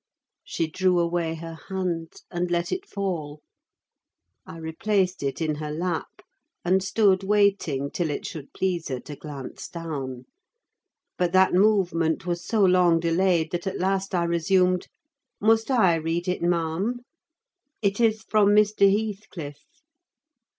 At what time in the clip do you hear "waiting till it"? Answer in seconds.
7.23-8.25